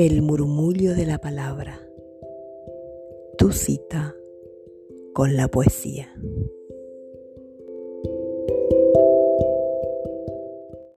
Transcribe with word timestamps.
El 0.00 0.22
murmullo 0.22 0.94
de 0.94 1.04
la 1.04 1.18
palabra. 1.18 1.78
Tu 3.36 3.52
cita 3.52 4.16
con 5.12 5.36
la 5.36 5.48
poesía. 5.48 6.08